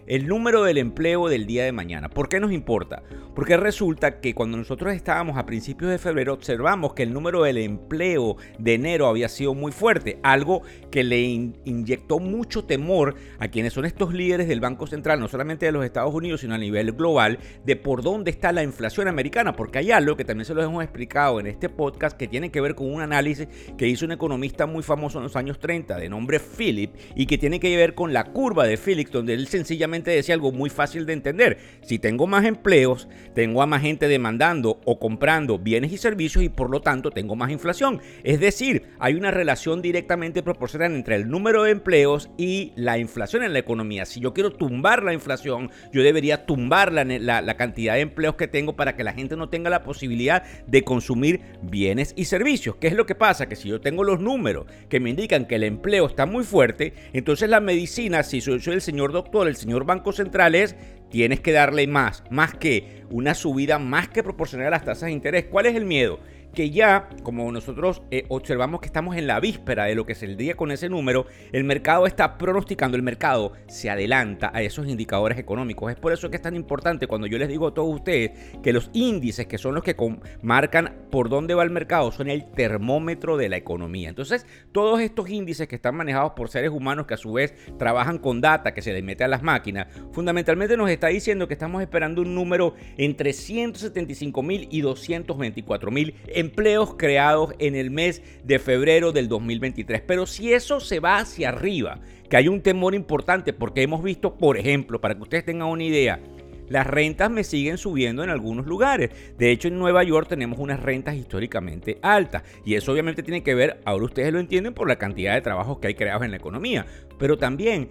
el 0.06 0.26
número 0.26 0.64
del 0.64 0.78
empleo 0.78 1.28
del 1.28 1.46
día 1.46 1.64
de 1.64 1.72
mañana. 1.72 2.08
¿Por 2.08 2.28
qué 2.28 2.40
nos 2.40 2.52
importa? 2.52 3.02
Porque 3.34 3.56
resulta 3.56 4.20
que 4.20 4.34
cuando 4.34 4.58
nosotros 4.58 4.92
estábamos 4.94 5.38
a 5.38 5.46
principios 5.46 5.90
de 5.90 5.98
febrero 5.98 6.34
observamos 6.34 6.92
que 6.94 7.02
el 7.02 7.12
número 7.12 7.44
del 7.44 7.58
empleo 7.58 8.36
de 8.58 8.74
enero 8.74 9.06
había 9.06 9.28
sido 9.28 9.54
muy 9.54 9.72
fuerte, 9.72 10.18
algo 10.22 10.62
que 10.90 11.04
le 11.04 11.20
inyectó 11.20 12.18
mucho 12.18 12.64
temor 12.64 13.14
a 13.38 13.48
quienes 13.48 13.72
son 13.72 13.84
estos 13.84 14.12
líderes 14.12 14.48
del 14.48 14.60
Banco 14.60 14.86
Central, 14.86 15.20
no 15.20 15.28
solamente 15.28 15.66
de 15.66 15.72
los 15.72 15.84
Estados 15.84 16.14
Unidos, 16.14 16.40
sino 16.40 16.54
a 16.54 16.58
nivel 16.58 16.92
global, 16.92 17.38
de 17.64 17.76
por 17.76 18.02
dónde 18.02 18.30
está 18.30 18.52
la 18.52 18.62
inflación 18.62 19.08
americana, 19.08 19.56
porque 19.56 19.78
hay 19.78 19.92
algo 19.92 20.16
que 20.16 20.24
también 20.24 20.44
se 20.44 20.54
lo 20.54 20.62
hemos 20.62 20.82
explicado 20.82 21.40
en 21.40 21.46
este 21.46 21.68
podcast 21.68 22.16
que 22.16 22.28
tiene 22.28 22.50
que 22.50 22.60
ver 22.60 22.74
con 22.74 22.92
un 22.92 23.00
análisis 23.00 23.48
que 23.78 23.88
hizo 23.88 24.04
un 24.04 24.12
economista 24.12 24.66
muy 24.66 24.82
famoso 24.82 25.18
en 25.18 25.24
los 25.24 25.36
años 25.36 25.58
30 25.58 25.96
de 25.96 26.08
nombre 26.08 26.38
Philip 26.38 26.94
y 27.14 27.26
que 27.26 27.38
tiene 27.38 27.60
que 27.60 27.74
ver 27.76 27.94
con 27.94 28.12
la 28.12 28.24
curva 28.24 28.66
de 28.66 28.76
Phillips, 28.76 29.12
donde 29.12 29.34
él 29.34 29.46
sencillamente 29.46 29.91
decía 30.00 30.34
algo 30.34 30.52
muy 30.52 30.70
fácil 30.70 31.06
de 31.06 31.12
entender. 31.12 31.58
Si 31.82 31.98
tengo 31.98 32.26
más 32.26 32.44
empleos, 32.44 33.08
tengo 33.34 33.62
a 33.62 33.66
más 33.66 33.82
gente 33.82 34.08
demandando 34.08 34.80
o 34.84 34.98
comprando 34.98 35.58
bienes 35.58 35.92
y 35.92 35.98
servicios 35.98 36.44
y 36.44 36.48
por 36.48 36.70
lo 36.70 36.80
tanto 36.80 37.10
tengo 37.10 37.36
más 37.36 37.50
inflación. 37.50 38.00
Es 38.24 38.40
decir, 38.40 38.84
hay 38.98 39.14
una 39.14 39.30
relación 39.30 39.82
directamente 39.82 40.42
proporcional 40.42 40.94
entre 40.94 41.16
el 41.16 41.28
número 41.28 41.64
de 41.64 41.70
empleos 41.72 42.30
y 42.36 42.72
la 42.76 42.98
inflación 42.98 43.42
en 43.42 43.52
la 43.52 43.58
economía. 43.58 44.04
Si 44.04 44.20
yo 44.20 44.32
quiero 44.32 44.52
tumbar 44.52 45.02
la 45.02 45.12
inflación, 45.12 45.70
yo 45.92 46.02
debería 46.02 46.46
tumbar 46.46 46.92
la, 46.92 47.04
la 47.04 47.56
cantidad 47.56 47.94
de 47.94 48.00
empleos 48.00 48.36
que 48.36 48.48
tengo 48.48 48.76
para 48.76 48.96
que 48.96 49.04
la 49.04 49.12
gente 49.12 49.36
no 49.36 49.48
tenga 49.48 49.70
la 49.70 49.82
posibilidad 49.82 50.42
de 50.66 50.82
consumir 50.82 51.40
bienes 51.62 52.12
y 52.16 52.24
servicios. 52.24 52.76
¿Qué 52.76 52.86
es 52.86 52.94
lo 52.94 53.06
que 53.06 53.14
pasa? 53.14 53.48
Que 53.48 53.56
si 53.56 53.68
yo 53.68 53.80
tengo 53.80 54.04
los 54.04 54.20
números 54.20 54.66
que 54.88 55.00
me 55.00 55.10
indican 55.10 55.46
que 55.46 55.56
el 55.56 55.64
empleo 55.64 56.06
está 56.06 56.26
muy 56.26 56.44
fuerte, 56.44 56.94
entonces 57.12 57.48
la 57.48 57.60
medicina, 57.60 58.22
si 58.22 58.40
soy, 58.40 58.60
soy 58.60 58.74
el 58.74 58.80
señor 58.80 59.12
doctor, 59.12 59.48
el 59.48 59.56
señor 59.56 59.81
banco 59.84 60.12
central 60.12 60.54
es 60.54 60.76
tienes 61.10 61.40
que 61.40 61.52
darle 61.52 61.86
más, 61.86 62.24
más 62.30 62.54
que 62.54 63.04
una 63.10 63.34
subida 63.34 63.78
más 63.78 64.08
que 64.08 64.22
proporcional 64.22 64.68
a 64.68 64.70
las 64.70 64.84
tasas 64.84 65.06
de 65.06 65.12
interés. 65.12 65.44
¿Cuál 65.50 65.66
es 65.66 65.76
el 65.76 65.84
miedo? 65.84 66.20
Que 66.54 66.70
ya, 66.70 67.08
como 67.22 67.50
nosotros 67.50 68.02
eh, 68.10 68.24
observamos 68.28 68.80
que 68.80 68.86
estamos 68.86 69.16
en 69.16 69.26
la 69.26 69.40
víspera 69.40 69.84
de 69.84 69.94
lo 69.94 70.06
que 70.06 70.12
es 70.12 70.22
el 70.22 70.36
día 70.36 70.54
con 70.54 70.70
ese 70.70 70.88
número, 70.88 71.26
el 71.52 71.64
mercado 71.64 72.06
está 72.06 72.38
pronosticando, 72.38 72.96
el 72.96 73.02
mercado 73.02 73.52
se 73.68 73.90
adelanta 73.90 74.50
a 74.54 74.62
esos 74.62 74.86
indicadores 74.86 75.38
económicos. 75.38 75.90
Es 75.90 75.98
por 75.98 76.12
eso 76.12 76.30
que 76.30 76.36
es 76.36 76.42
tan 76.42 76.56
importante 76.56 77.06
cuando 77.06 77.26
yo 77.26 77.38
les 77.38 77.48
digo 77.48 77.68
a 77.68 77.74
todos 77.74 77.94
ustedes 77.94 78.32
que 78.62 78.72
los 78.72 78.90
índices, 78.92 79.46
que 79.46 79.58
son 79.58 79.74
los 79.74 79.82
que 79.82 79.96
marcan 80.42 81.06
por 81.10 81.28
dónde 81.28 81.54
va 81.54 81.62
el 81.62 81.70
mercado, 81.70 82.12
son 82.12 82.28
el 82.28 82.50
termómetro 82.52 83.36
de 83.36 83.48
la 83.48 83.56
economía. 83.56 84.08
Entonces, 84.08 84.46
todos 84.72 85.00
estos 85.00 85.30
índices 85.30 85.68
que 85.68 85.76
están 85.76 85.94
manejados 85.94 86.32
por 86.32 86.48
seres 86.48 86.70
humanos 86.70 87.06
que 87.06 87.14
a 87.14 87.18
su 87.18 87.32
vez 87.32 87.54
trabajan 87.78 88.18
con 88.18 88.40
data 88.40 88.74
que 88.74 88.82
se 88.82 88.92
les 88.92 89.02
mete 89.02 89.24
a 89.24 89.28
las 89.28 89.42
máquinas, 89.42 89.88
fundamentalmente 90.12 90.76
nos 90.76 90.90
está 90.90 91.08
diciendo 91.08 91.48
que 91.48 91.54
estamos 91.54 91.80
esperando 91.82 92.22
un 92.22 92.34
número 92.34 92.74
entre 92.96 93.32
175 93.32 94.42
mil 94.42 94.68
y 94.70 94.80
224 94.80 95.90
mil 95.90 96.14
empleos 96.42 96.96
creados 96.96 97.54
en 97.58 97.74
el 97.74 97.90
mes 97.90 98.22
de 98.44 98.58
febrero 98.58 99.12
del 99.12 99.28
2023. 99.28 100.02
Pero 100.02 100.26
si 100.26 100.52
eso 100.52 100.80
se 100.80 101.00
va 101.00 101.16
hacia 101.16 101.48
arriba, 101.48 102.00
que 102.28 102.36
hay 102.36 102.48
un 102.48 102.60
temor 102.60 102.94
importante, 102.94 103.54
porque 103.54 103.82
hemos 103.82 104.02
visto, 104.02 104.36
por 104.36 104.58
ejemplo, 104.58 105.00
para 105.00 105.14
que 105.14 105.22
ustedes 105.22 105.44
tengan 105.44 105.68
una 105.68 105.84
idea, 105.84 106.20
las 106.68 106.86
rentas 106.86 107.30
me 107.30 107.44
siguen 107.44 107.76
subiendo 107.76 108.24
en 108.24 108.30
algunos 108.30 108.66
lugares. 108.66 109.10
De 109.36 109.50
hecho, 109.50 109.68
en 109.68 109.78
Nueva 109.78 110.02
York 110.04 110.28
tenemos 110.28 110.58
unas 110.58 110.80
rentas 110.80 111.16
históricamente 111.16 111.98
altas. 112.00 112.42
Y 112.64 112.74
eso 112.74 112.92
obviamente 112.92 113.22
tiene 113.22 113.42
que 113.42 113.54
ver, 113.54 113.80
ahora 113.84 114.06
ustedes 114.06 114.32
lo 114.32 114.40
entienden, 114.40 114.72
por 114.72 114.88
la 114.88 114.96
cantidad 114.96 115.34
de 115.34 115.42
trabajos 115.42 115.78
que 115.78 115.88
hay 115.88 115.94
creados 115.94 116.24
en 116.24 116.30
la 116.30 116.38
economía. 116.38 116.86
Pero 117.18 117.36
también 117.36 117.90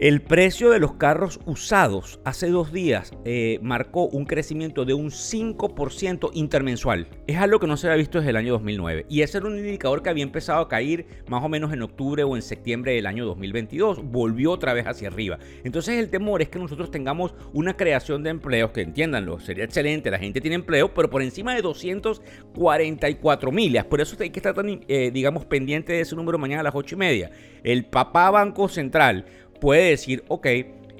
el 0.00 0.22
precio 0.22 0.70
de 0.70 0.78
los 0.78 0.92
carros 0.94 1.40
usados 1.44 2.20
hace 2.24 2.48
dos 2.50 2.72
días 2.72 3.10
eh, 3.24 3.58
marcó 3.62 4.04
un 4.04 4.26
crecimiento 4.26 4.84
de 4.84 4.94
un 4.94 5.10
5% 5.10 6.30
intermensual. 6.34 7.08
Es 7.26 7.38
algo 7.38 7.58
que 7.58 7.66
no 7.66 7.76
se 7.76 7.88
había 7.88 7.96
visto 7.96 8.18
desde 8.18 8.30
el 8.30 8.36
año 8.36 8.52
2009. 8.52 9.06
Y 9.08 9.22
ese 9.22 9.38
era 9.38 9.48
un 9.48 9.58
indicador 9.58 10.04
que 10.04 10.10
había 10.10 10.22
empezado 10.22 10.60
a 10.60 10.68
caer 10.68 11.06
más 11.26 11.42
o 11.42 11.48
menos 11.48 11.72
en 11.72 11.82
octubre 11.82 12.22
o 12.22 12.36
en 12.36 12.42
septiembre 12.42 12.92
del 12.92 13.06
año 13.06 13.26
2022. 13.26 14.04
Volvió 14.04 14.52
otra 14.52 14.72
vez 14.72 14.86
hacia 14.86 15.08
arriba. 15.08 15.40
Entonces 15.64 15.98
el 15.98 16.10
temor 16.10 16.42
es 16.42 16.48
que 16.48 16.60
nosotros 16.60 16.92
tengamos 16.92 17.34
una 17.52 17.76
creación 17.76 18.22
de 18.22 18.30
empleos, 18.30 18.70
que 18.70 18.82
entiéndanlo, 18.82 19.40
sería 19.40 19.64
excelente, 19.64 20.12
la 20.12 20.20
gente 20.20 20.40
tiene 20.40 20.54
empleo, 20.54 20.94
pero 20.94 21.10
por 21.10 21.22
encima 21.22 21.56
de 21.56 21.62
244 21.62 23.50
millas. 23.50 23.84
Por 23.84 24.00
eso 24.00 24.16
hay 24.20 24.30
que 24.30 24.38
estar 24.38 24.54
tan, 24.54 24.84
eh, 24.86 25.10
digamos, 25.12 25.44
pendiente 25.44 25.94
de 25.94 26.02
ese 26.02 26.14
número 26.14 26.38
mañana 26.38 26.60
a 26.60 26.64
las 26.64 26.74
8 26.76 26.94
y 26.94 26.98
media. 26.98 27.32
El 27.64 27.84
papá 27.84 28.30
Banco 28.30 28.68
Central 28.68 29.26
puede 29.60 29.90
decir, 29.90 30.24
ok, 30.28 30.46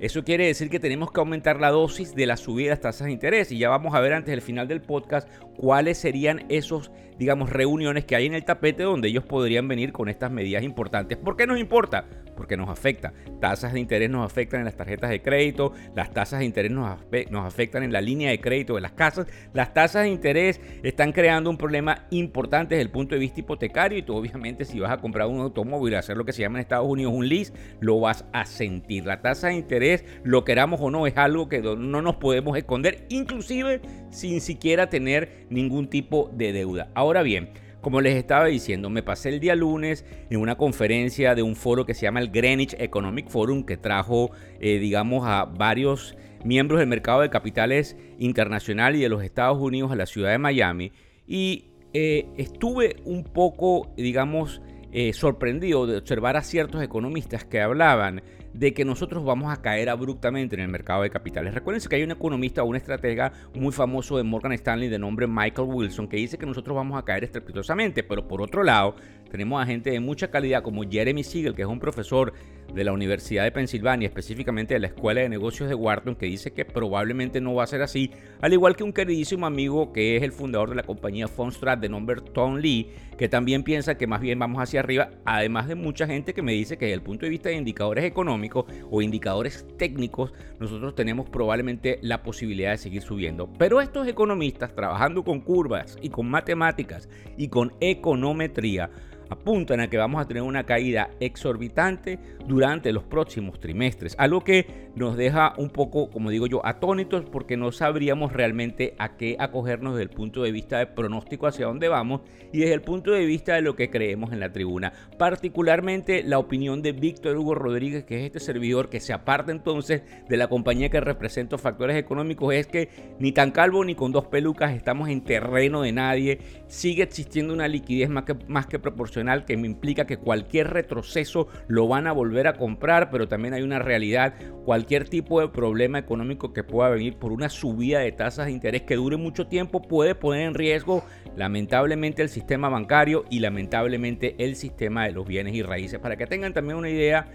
eso 0.00 0.22
quiere 0.22 0.46
decir 0.46 0.70
que 0.70 0.78
tenemos 0.78 1.10
que 1.10 1.18
aumentar 1.18 1.60
la 1.60 1.70
dosis 1.70 2.14
de 2.14 2.26
las 2.26 2.40
subidas 2.40 2.80
tasas 2.80 3.06
de 3.06 3.12
interés 3.12 3.50
y 3.50 3.58
ya 3.58 3.68
vamos 3.68 3.94
a 3.94 4.00
ver 4.00 4.12
antes 4.12 4.30
del 4.30 4.42
final 4.42 4.68
del 4.68 4.80
podcast 4.80 5.28
cuáles 5.56 5.98
serían 5.98 6.44
esos, 6.48 6.92
digamos, 7.18 7.50
reuniones 7.50 8.04
que 8.04 8.14
hay 8.14 8.26
en 8.26 8.34
el 8.34 8.44
tapete 8.44 8.84
donde 8.84 9.08
ellos 9.08 9.24
podrían 9.24 9.66
venir 9.66 9.90
con 9.90 10.08
estas 10.08 10.30
medidas 10.30 10.62
importantes. 10.62 11.18
¿Por 11.18 11.36
qué 11.36 11.48
nos 11.48 11.58
importa? 11.58 12.06
Porque 12.38 12.56
nos 12.56 12.68
afecta. 12.68 13.12
Tasas 13.40 13.72
de 13.72 13.80
interés 13.80 14.08
nos 14.08 14.24
afectan 14.24 14.60
en 14.60 14.66
las 14.66 14.76
tarjetas 14.76 15.10
de 15.10 15.20
crédito, 15.20 15.72
las 15.96 16.12
tasas 16.12 16.38
de 16.38 16.44
interés 16.44 16.70
nos, 16.70 16.96
afectan 17.44 17.82
en 17.82 17.92
la 17.92 18.00
línea 18.00 18.30
de 18.30 18.40
crédito 18.40 18.76
de 18.76 18.80
las 18.80 18.92
casas. 18.92 19.26
Las 19.52 19.74
tasas 19.74 20.04
de 20.04 20.08
interés 20.08 20.60
están 20.84 21.10
creando 21.10 21.50
un 21.50 21.58
problema 21.58 22.06
importante 22.10 22.76
desde 22.76 22.82
el 22.82 22.90
punto 22.90 23.16
de 23.16 23.20
vista 23.20 23.40
hipotecario 23.40 23.98
y 23.98 24.02
tú 24.02 24.14
obviamente 24.14 24.64
si 24.64 24.78
vas 24.78 24.92
a 24.92 24.98
comprar 24.98 25.26
un 25.26 25.40
automóvil, 25.40 25.96
hacer 25.96 26.16
lo 26.16 26.24
que 26.24 26.32
se 26.32 26.42
llama 26.42 26.58
en 26.58 26.60
Estados 26.60 26.86
Unidos 26.88 27.12
un 27.12 27.28
lease, 27.28 27.52
lo 27.80 27.98
vas 27.98 28.24
a 28.32 28.46
sentir. 28.46 29.04
La 29.04 29.20
tasa 29.20 29.48
de 29.48 29.54
interés, 29.54 30.04
lo 30.22 30.44
queramos 30.44 30.80
o 30.80 30.92
no, 30.92 31.08
es 31.08 31.16
algo 31.16 31.48
que 31.48 31.60
no 31.60 32.02
nos 32.02 32.16
podemos 32.16 32.56
esconder, 32.56 33.04
inclusive 33.08 33.80
sin 34.10 34.40
siquiera 34.40 34.88
tener 34.88 35.46
ningún 35.50 35.88
tipo 35.88 36.30
de 36.32 36.52
deuda. 36.52 36.88
Ahora 36.94 37.22
bien, 37.22 37.50
como 37.80 38.00
les 38.00 38.16
estaba 38.16 38.46
diciendo, 38.46 38.90
me 38.90 39.02
pasé 39.02 39.28
el 39.28 39.40
día 39.40 39.54
lunes 39.54 40.04
en 40.30 40.40
una 40.40 40.56
conferencia 40.56 41.34
de 41.34 41.42
un 41.42 41.56
foro 41.56 41.86
que 41.86 41.94
se 41.94 42.02
llama 42.02 42.20
el 42.20 42.30
Greenwich 42.30 42.74
Economic 42.78 43.28
Forum, 43.28 43.64
que 43.64 43.76
trajo, 43.76 44.30
eh, 44.60 44.78
digamos, 44.78 45.26
a 45.26 45.44
varios 45.44 46.16
miembros 46.44 46.80
del 46.80 46.88
mercado 46.88 47.20
de 47.20 47.30
capitales 47.30 47.96
internacional 48.18 48.96
y 48.96 49.00
de 49.00 49.08
los 49.08 49.22
Estados 49.22 49.58
Unidos 49.58 49.92
a 49.92 49.96
la 49.96 50.06
ciudad 50.06 50.30
de 50.30 50.38
Miami. 50.38 50.92
Y 51.26 51.66
eh, 51.92 52.26
estuve 52.36 52.96
un 53.04 53.24
poco, 53.24 53.92
digamos, 53.96 54.60
eh, 54.92 55.12
sorprendido 55.12 55.86
de 55.86 55.98
observar 55.98 56.36
a 56.36 56.42
ciertos 56.42 56.82
economistas 56.82 57.44
que 57.44 57.60
hablaban 57.60 58.22
de 58.54 58.72
que 58.72 58.84
nosotros 58.84 59.24
vamos 59.24 59.52
a 59.52 59.60
caer 59.60 59.88
abruptamente 59.88 60.56
en 60.56 60.62
el 60.62 60.68
mercado 60.68 61.02
de 61.02 61.10
capitales. 61.10 61.54
Recuerden 61.54 61.86
que 61.88 61.96
hay 61.96 62.02
un 62.02 62.10
economista 62.10 62.62
o 62.62 62.66
un 62.66 62.76
estratega 62.76 63.32
muy 63.54 63.72
famoso 63.72 64.16
de 64.16 64.22
Morgan 64.22 64.52
Stanley 64.52 64.88
de 64.88 64.98
nombre 64.98 65.26
Michael 65.26 65.68
Wilson 65.68 66.08
que 66.08 66.16
dice 66.16 66.38
que 66.38 66.46
nosotros 66.46 66.74
vamos 66.74 66.98
a 66.98 67.04
caer 67.04 67.24
estrepitosamente, 67.24 68.02
pero 68.02 68.26
por 68.26 68.40
otro 68.42 68.64
lado 68.64 68.96
tenemos 69.30 69.62
a 69.62 69.66
gente 69.66 69.90
de 69.90 70.00
mucha 70.00 70.30
calidad 70.30 70.62
como 70.62 70.82
Jeremy 70.88 71.22
Siegel, 71.22 71.54
que 71.54 71.62
es 71.62 71.68
un 71.68 71.78
profesor 71.78 72.32
de 72.72 72.84
la 72.84 72.92
Universidad 72.92 73.44
de 73.44 73.52
Pensilvania, 73.52 74.08
específicamente 74.08 74.74
de 74.74 74.80
la 74.80 74.88
Escuela 74.88 75.20
de 75.20 75.28
Negocios 75.28 75.68
de 75.68 75.74
Wharton, 75.74 76.16
que 76.16 76.26
dice 76.26 76.52
que 76.52 76.64
probablemente 76.64 77.40
no 77.40 77.54
va 77.54 77.64
a 77.64 77.66
ser 77.66 77.82
así, 77.82 78.10
al 78.40 78.52
igual 78.52 78.76
que 78.76 78.84
un 78.84 78.92
queridísimo 78.92 79.46
amigo 79.46 79.92
que 79.92 80.16
es 80.16 80.22
el 80.22 80.32
fundador 80.32 80.70
de 80.70 80.76
la 80.76 80.82
compañía 80.82 81.28
Fundstrat 81.28 81.80
de 81.80 81.88
nombre 81.88 82.20
Tom 82.32 82.56
Lee, 82.56 82.90
que 83.16 83.28
también 83.28 83.64
piensa 83.64 83.96
que 83.96 84.06
más 84.06 84.20
bien 84.20 84.38
vamos 84.38 84.62
hacia 84.62 84.80
arriba, 84.80 85.10
además 85.24 85.68
de 85.68 85.74
mucha 85.74 86.06
gente 86.06 86.32
que 86.32 86.42
me 86.42 86.52
dice 86.52 86.78
que 86.78 86.86
desde 86.86 86.94
el 86.94 87.02
punto 87.02 87.26
de 87.26 87.30
vista 87.30 87.48
de 87.48 87.56
indicadores 87.56 88.04
económicos 88.04 88.64
o 88.90 89.02
indicadores 89.02 89.66
técnicos, 89.76 90.32
nosotros 90.60 90.94
tenemos 90.94 91.28
probablemente 91.28 91.98
la 92.02 92.22
posibilidad 92.22 92.70
de 92.70 92.78
seguir 92.78 93.02
subiendo. 93.02 93.52
Pero 93.58 93.80
estos 93.80 94.06
economistas 94.06 94.74
trabajando 94.74 95.24
con 95.24 95.40
curvas 95.40 95.98
y 96.00 96.10
con 96.10 96.28
matemáticas 96.30 97.08
y 97.36 97.48
con 97.48 97.72
econometría, 97.80 98.90
apuntan 99.30 99.80
a 99.80 99.88
que 99.88 99.96
vamos 99.96 100.20
a 100.20 100.26
tener 100.26 100.42
una 100.42 100.64
caída 100.64 101.10
exorbitante 101.20 102.18
durante 102.46 102.92
los 102.92 103.04
próximos 103.04 103.60
trimestres, 103.60 104.14
algo 104.18 104.42
que 104.42 104.88
nos 104.94 105.16
deja 105.16 105.54
un 105.58 105.70
poco, 105.70 106.10
como 106.10 106.30
digo 106.30 106.46
yo, 106.46 106.64
atónitos 106.64 107.24
porque 107.26 107.56
no 107.56 107.70
sabríamos 107.72 108.32
realmente 108.32 108.94
a 108.98 109.16
qué 109.16 109.36
acogernos 109.38 109.94
desde 109.94 110.04
el 110.04 110.10
punto 110.10 110.42
de 110.42 110.52
vista 110.52 110.78
de 110.78 110.86
pronóstico 110.86 111.46
hacia 111.46 111.66
dónde 111.66 111.88
vamos 111.88 112.22
y 112.52 112.60
desde 112.60 112.74
el 112.74 112.82
punto 112.82 113.10
de 113.12 113.24
vista 113.26 113.54
de 113.54 113.62
lo 113.62 113.76
que 113.76 113.90
creemos 113.90 114.32
en 114.32 114.40
la 114.40 114.50
tribuna. 114.50 114.92
Particularmente 115.18 116.22
la 116.22 116.38
opinión 116.38 116.82
de 116.82 116.92
Víctor 116.92 117.36
Hugo 117.36 117.54
Rodríguez, 117.54 118.04
que 118.04 118.20
es 118.20 118.24
este 118.24 118.40
servidor 118.40 118.88
que 118.88 119.00
se 119.00 119.12
aparta 119.12 119.52
entonces 119.52 120.02
de 120.28 120.36
la 120.36 120.48
compañía 120.48 120.88
que 120.88 121.00
representa 121.00 121.58
factores 121.58 121.96
económicos, 121.96 122.54
es 122.54 122.66
que 122.66 122.88
ni 123.18 123.32
tan 123.32 123.50
calvo 123.50 123.84
ni 123.84 123.94
con 123.94 124.12
dos 124.12 124.26
pelucas 124.26 124.74
estamos 124.74 125.08
en 125.10 125.20
terreno 125.20 125.82
de 125.82 125.92
nadie, 125.92 126.38
sigue 126.66 127.02
existiendo 127.02 127.52
una 127.52 127.68
liquidez 127.68 128.08
más 128.08 128.24
que, 128.24 128.34
más 128.48 128.66
que 128.66 128.78
proporcional 128.78 129.17
que 129.46 129.56
me 129.56 129.66
implica 129.66 130.06
que 130.06 130.16
cualquier 130.16 130.70
retroceso 130.70 131.48
lo 131.66 131.88
van 131.88 132.06
a 132.06 132.12
volver 132.12 132.46
a 132.46 132.54
comprar, 132.54 133.10
pero 133.10 133.28
también 133.28 133.54
hay 133.54 133.62
una 133.62 133.78
realidad, 133.78 134.34
cualquier 134.64 135.08
tipo 135.08 135.40
de 135.40 135.48
problema 135.48 135.98
económico 135.98 136.52
que 136.52 136.64
pueda 136.64 136.90
venir 136.90 137.16
por 137.16 137.32
una 137.32 137.48
subida 137.48 137.98
de 138.00 138.12
tasas 138.12 138.46
de 138.46 138.52
interés 138.52 138.82
que 138.82 138.96
dure 138.96 139.16
mucho 139.16 139.46
tiempo 139.46 139.82
puede 139.82 140.14
poner 140.14 140.48
en 140.48 140.54
riesgo 140.54 141.04
lamentablemente 141.36 142.22
el 142.22 142.28
sistema 142.28 142.68
bancario 142.68 143.24
y 143.30 143.40
lamentablemente 143.40 144.34
el 144.38 144.56
sistema 144.56 145.04
de 145.04 145.12
los 145.12 145.26
bienes 145.26 145.54
y 145.54 145.62
raíces. 145.62 145.98
Para 145.98 146.16
que 146.16 146.26
tengan 146.26 146.54
también 146.54 146.78
una 146.78 146.90
idea, 146.90 147.26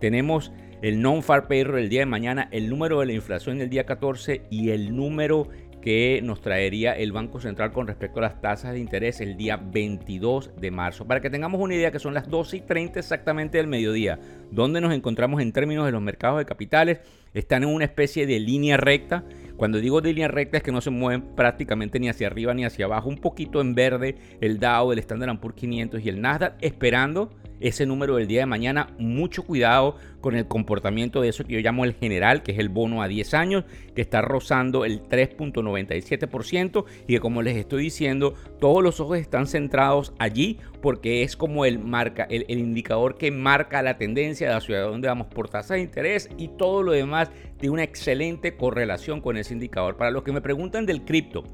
tenemos 0.00 0.52
el 0.82 1.00
non-far 1.00 1.48
payroll 1.48 1.78
el 1.78 1.88
día 1.88 2.00
de 2.00 2.06
mañana, 2.06 2.48
el 2.50 2.68
número 2.68 3.00
de 3.00 3.06
la 3.06 3.12
inflación 3.14 3.60
el 3.60 3.70
día 3.70 3.86
14 3.86 4.42
y 4.50 4.70
el 4.70 4.94
número 4.94 5.48
que 5.86 6.20
nos 6.20 6.40
traería 6.40 6.94
el 6.94 7.12
Banco 7.12 7.38
Central 7.38 7.70
con 7.70 7.86
respecto 7.86 8.18
a 8.18 8.22
las 8.22 8.40
tasas 8.40 8.72
de 8.72 8.80
interés 8.80 9.20
el 9.20 9.36
día 9.36 9.56
22 9.56 10.50
de 10.60 10.72
marzo. 10.72 11.06
Para 11.06 11.20
que 11.20 11.30
tengamos 11.30 11.60
una 11.60 11.76
idea 11.76 11.92
que 11.92 12.00
son 12.00 12.12
las 12.12 12.28
12 12.28 12.56
y 12.56 12.60
30 12.62 12.98
exactamente 12.98 13.58
del 13.58 13.68
mediodía, 13.68 14.18
donde 14.50 14.80
nos 14.80 14.92
encontramos 14.92 15.40
en 15.40 15.52
términos 15.52 15.86
de 15.86 15.92
los 15.92 16.02
mercados 16.02 16.38
de 16.38 16.44
capitales, 16.44 16.98
están 17.34 17.62
en 17.62 17.68
una 17.68 17.84
especie 17.84 18.26
de 18.26 18.40
línea 18.40 18.76
recta. 18.76 19.22
Cuando 19.56 19.78
digo 19.78 20.00
de 20.00 20.08
línea 20.08 20.26
recta 20.26 20.56
es 20.56 20.64
que 20.64 20.72
no 20.72 20.80
se 20.80 20.90
mueven 20.90 21.22
prácticamente 21.36 22.00
ni 22.00 22.08
hacia 22.08 22.26
arriba 22.26 22.52
ni 22.52 22.64
hacia 22.64 22.86
abajo, 22.86 23.08
un 23.08 23.18
poquito 23.18 23.60
en 23.60 23.76
verde 23.76 24.16
el 24.40 24.58
Dow, 24.58 24.90
el 24.90 24.98
Standard 24.98 25.38
Poor's 25.38 25.54
500 25.54 26.04
y 26.04 26.08
el 26.08 26.20
Nasdaq, 26.20 26.54
esperando 26.62 27.30
ese 27.60 27.86
número 27.86 28.16
del 28.16 28.26
día 28.26 28.40
de 28.40 28.46
mañana. 28.46 28.88
Mucho 28.98 29.42
cuidado 29.44 29.96
con 30.20 30.34
el 30.34 30.46
comportamiento 30.46 31.20
de 31.20 31.28
eso 31.28 31.44
que 31.44 31.54
yo 31.54 31.60
llamo 31.60 31.84
el 31.84 31.94
general, 31.94 32.42
que 32.42 32.52
es 32.52 32.58
el 32.58 32.68
bono 32.68 33.02
a 33.02 33.08
10 33.08 33.34
años, 33.34 33.64
que 33.94 34.02
está 34.02 34.22
rozando 34.22 34.84
el 34.84 35.02
3.97% 35.02 36.84
y 37.06 37.14
que 37.14 37.20
como 37.20 37.42
les 37.42 37.56
estoy 37.56 37.84
diciendo, 37.84 38.34
todos 38.60 38.82
los 38.82 39.00
ojos 39.00 39.18
están 39.18 39.46
centrados 39.46 40.12
allí 40.18 40.58
porque 40.80 41.22
es 41.22 41.36
como 41.36 41.64
el, 41.64 41.78
marca, 41.78 42.26
el, 42.28 42.44
el 42.48 42.58
indicador 42.58 43.18
que 43.18 43.30
marca 43.30 43.82
la 43.82 43.98
tendencia 43.98 44.48
de 44.48 44.54
la 44.54 44.60
ciudad 44.60 44.88
donde 44.88 45.08
vamos 45.08 45.28
por 45.28 45.48
tasa 45.48 45.74
de 45.74 45.80
interés 45.80 46.28
y 46.38 46.48
todo 46.48 46.82
lo 46.82 46.92
demás 46.92 47.30
tiene 47.58 47.74
una 47.74 47.84
excelente 47.84 48.56
correlación 48.56 49.20
con 49.20 49.36
ese 49.36 49.54
indicador. 49.54 49.96
Para 49.96 50.10
los 50.10 50.22
que 50.22 50.32
me 50.32 50.40
preguntan 50.40 50.86
del 50.86 51.04
cripto, 51.04 51.44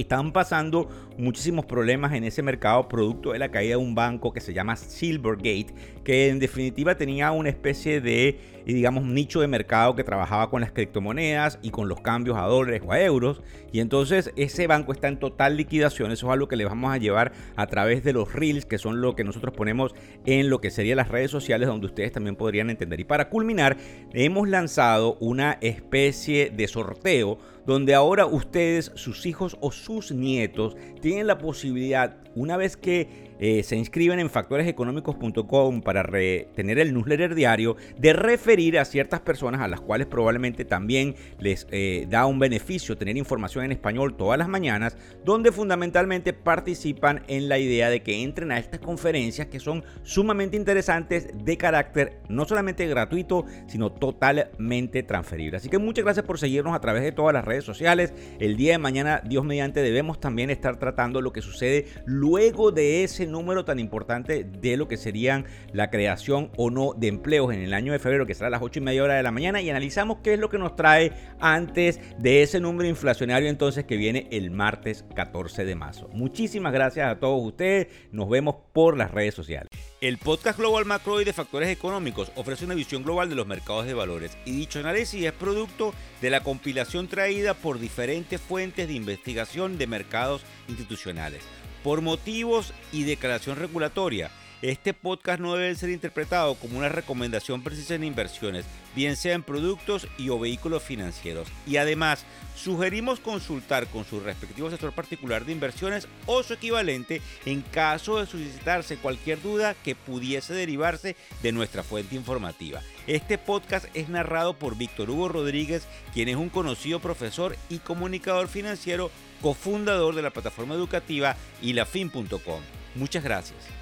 están 0.00 0.32
pasando 0.32 0.88
muchísimos 1.18 1.66
problemas 1.66 2.12
en 2.14 2.24
ese 2.24 2.42
mercado 2.42 2.88
producto 2.88 3.32
de 3.32 3.38
la 3.38 3.50
caída 3.50 3.72
de 3.72 3.76
un 3.76 3.94
banco 3.94 4.32
que 4.32 4.40
se 4.40 4.54
llama 4.54 4.76
Silvergate, 4.76 5.74
que 6.04 6.28
en 6.28 6.38
definitiva 6.38 6.96
tenía 6.96 7.30
una 7.32 7.50
especie 7.50 8.00
de, 8.00 8.40
digamos, 8.66 9.04
nicho 9.04 9.40
de 9.40 9.48
mercado 9.48 9.94
que 9.94 10.04
trabajaba 10.04 10.50
con 10.50 10.60
las 10.62 10.72
criptomonedas 10.72 11.58
y 11.62 11.70
con 11.70 11.88
los 11.88 12.00
cambios 12.00 12.36
a 12.38 12.42
dólares 12.42 12.82
o 12.84 12.92
a 12.92 13.00
euros. 13.00 13.42
Y 13.72 13.80
entonces 13.80 14.32
ese 14.36 14.66
banco 14.66 14.92
está 14.92 15.08
en 15.08 15.18
total 15.18 15.56
liquidación. 15.56 16.10
Eso 16.10 16.26
es 16.26 16.32
algo 16.32 16.48
que 16.48 16.56
le 16.56 16.64
vamos 16.64 16.92
a 16.92 16.98
llevar 16.98 17.32
a 17.56 17.66
través 17.66 18.02
de 18.04 18.12
los 18.12 18.32
reels, 18.32 18.66
que 18.66 18.78
son 18.78 19.00
lo 19.00 19.14
que 19.14 19.24
nosotros 19.24 19.54
ponemos 19.54 19.94
en 20.24 20.50
lo 20.50 20.60
que 20.60 20.70
serían 20.70 20.96
las 20.96 21.08
redes 21.08 21.30
sociales, 21.30 21.68
donde 21.68 21.86
ustedes 21.86 22.12
también 22.12 22.36
podrían 22.36 22.70
entender. 22.70 23.00
Y 23.00 23.04
para 23.04 23.28
culminar, 23.28 23.76
hemos 24.12 24.48
lanzado 24.48 25.16
una 25.20 25.58
especie 25.60 26.50
de 26.50 26.66
sorteo 26.68 27.38
donde 27.66 27.94
ahora 27.94 28.26
ustedes, 28.26 28.92
sus 28.94 29.26
hijos 29.26 29.56
o 29.60 29.72
sus 29.72 30.12
nietos 30.12 30.76
tienen 31.00 31.26
la 31.26 31.38
posibilidad, 31.38 32.16
una 32.34 32.56
vez 32.56 32.76
que 32.76 33.31
eh, 33.38 33.62
se 33.62 33.76
inscriben 33.76 34.20
en 34.20 34.30
factoreseconómicos.com 34.30 35.82
para 35.82 36.02
tener 36.02 36.78
el 36.78 36.94
newsletter 36.94 37.34
diario, 37.34 37.76
de 37.98 38.12
referir 38.12 38.78
a 38.78 38.84
ciertas 38.84 39.20
personas 39.20 39.60
a 39.60 39.68
las 39.68 39.80
cuales 39.80 40.06
probablemente 40.06 40.64
también 40.64 41.14
les 41.38 41.66
eh, 41.70 42.06
da 42.08 42.26
un 42.26 42.38
beneficio 42.38 42.96
tener 42.96 43.16
información 43.16 43.64
en 43.64 43.72
español 43.72 44.16
todas 44.16 44.38
las 44.38 44.48
mañanas, 44.48 44.96
donde 45.24 45.52
fundamentalmente 45.52 46.32
participan 46.32 47.22
en 47.28 47.48
la 47.48 47.58
idea 47.58 47.90
de 47.90 48.02
que 48.02 48.22
entren 48.22 48.52
a 48.52 48.58
estas 48.58 48.80
conferencias 48.80 49.48
que 49.48 49.60
son 49.60 49.84
sumamente 50.02 50.56
interesantes 50.56 51.28
de 51.32 51.56
carácter 51.56 52.20
no 52.28 52.44
solamente 52.44 52.86
gratuito, 52.86 53.44
sino 53.66 53.92
totalmente 53.92 55.02
transferible. 55.02 55.56
Así 55.56 55.68
que 55.68 55.78
muchas 55.78 56.04
gracias 56.04 56.26
por 56.26 56.38
seguirnos 56.38 56.74
a 56.74 56.80
través 56.80 57.02
de 57.02 57.12
todas 57.12 57.32
las 57.32 57.44
redes 57.44 57.64
sociales. 57.64 58.12
El 58.38 58.56
día 58.56 58.72
de 58.72 58.78
mañana, 58.78 59.22
Dios 59.24 59.44
mediante, 59.44 59.82
debemos 59.82 60.20
también 60.20 60.50
estar 60.50 60.78
tratando 60.78 61.20
lo 61.20 61.32
que 61.32 61.42
sucede 61.42 61.86
luego 62.04 62.72
de 62.72 63.04
ese 63.04 63.26
número 63.32 63.64
tan 63.64 63.78
importante 63.78 64.44
de 64.44 64.76
lo 64.76 64.86
que 64.86 64.96
serían 64.96 65.46
la 65.72 65.90
creación 65.90 66.50
o 66.56 66.70
no 66.70 66.92
de 66.96 67.08
empleos 67.08 67.52
en 67.52 67.60
el 67.60 67.74
año 67.74 67.92
de 67.92 67.98
febrero, 67.98 68.26
que 68.26 68.34
será 68.34 68.48
a 68.48 68.50
las 68.50 68.62
8 68.62 68.78
y 68.78 68.82
media 68.82 69.02
hora 69.02 69.14
de 69.14 69.22
la 69.22 69.32
mañana, 69.32 69.60
y 69.60 69.70
analizamos 69.70 70.18
qué 70.22 70.34
es 70.34 70.38
lo 70.38 70.48
que 70.48 70.58
nos 70.58 70.76
trae 70.76 71.12
antes 71.40 72.00
de 72.18 72.42
ese 72.42 72.60
número 72.60 72.88
inflacionario 72.88 73.48
entonces 73.48 73.84
que 73.84 73.96
viene 73.96 74.28
el 74.30 74.50
martes 74.50 75.04
14 75.14 75.64
de 75.64 75.74
marzo. 75.74 76.08
Muchísimas 76.12 76.72
gracias 76.72 77.10
a 77.10 77.18
todos 77.18 77.42
ustedes, 77.42 77.88
nos 78.12 78.28
vemos 78.28 78.56
por 78.72 78.96
las 78.96 79.10
redes 79.10 79.34
sociales. 79.34 79.68
El 80.00 80.18
podcast 80.18 80.58
Global 80.58 80.84
Macro 80.84 81.20
y 81.20 81.24
de 81.24 81.32
Factores 81.32 81.68
Económicos 81.68 82.32
ofrece 82.34 82.64
una 82.64 82.74
visión 82.74 83.02
global 83.02 83.28
de 83.28 83.36
los 83.36 83.46
mercados 83.46 83.86
de 83.86 83.94
valores 83.94 84.36
y 84.44 84.50
dicho 84.50 84.80
análisis 84.80 85.24
es 85.24 85.32
producto 85.32 85.94
de 86.20 86.30
la 86.30 86.42
compilación 86.42 87.08
traída 87.08 87.54
por 87.54 87.78
diferentes 87.78 88.40
fuentes 88.40 88.88
de 88.88 88.94
investigación 88.94 89.78
de 89.78 89.86
mercados 89.86 90.42
institucionales 90.68 91.42
por 91.82 92.00
motivos 92.00 92.72
y 92.92 93.04
declaración 93.04 93.56
regulatoria. 93.56 94.30
Este 94.62 94.94
podcast 94.94 95.40
no 95.40 95.56
debe 95.56 95.74
ser 95.74 95.90
interpretado 95.90 96.54
como 96.54 96.78
una 96.78 96.88
recomendación 96.88 97.64
precisa 97.64 97.96
en 97.96 98.04
inversiones, 98.04 98.64
bien 98.94 99.16
sea 99.16 99.34
en 99.34 99.42
productos 99.42 100.06
y 100.18 100.28
o 100.28 100.38
vehículos 100.38 100.84
financieros. 100.84 101.48
Y 101.66 101.78
además, 101.78 102.24
sugerimos 102.54 103.18
consultar 103.18 103.88
con 103.88 104.04
su 104.04 104.20
respectivo 104.20 104.70
sector 104.70 104.92
particular 104.92 105.44
de 105.44 105.50
inversiones 105.50 106.06
o 106.26 106.44
su 106.44 106.54
equivalente 106.54 107.20
en 107.44 107.62
caso 107.62 108.20
de 108.20 108.26
suscitarse 108.26 108.98
cualquier 108.98 109.42
duda 109.42 109.74
que 109.82 109.96
pudiese 109.96 110.54
derivarse 110.54 111.16
de 111.42 111.50
nuestra 111.50 111.82
fuente 111.82 112.14
informativa. 112.14 112.82
Este 113.08 113.38
podcast 113.38 113.86
es 113.94 114.08
narrado 114.08 114.54
por 114.54 114.76
Víctor 114.76 115.10
Hugo 115.10 115.26
Rodríguez, 115.28 115.88
quien 116.14 116.28
es 116.28 116.36
un 116.36 116.50
conocido 116.50 117.00
profesor 117.00 117.56
y 117.68 117.78
comunicador 117.78 118.46
financiero 118.46 119.10
cofundador 119.40 120.14
de 120.14 120.22
la 120.22 120.30
plataforma 120.30 120.76
educativa 120.76 121.36
ilafin.com. 121.62 122.60
Muchas 122.94 123.24
gracias. 123.24 123.81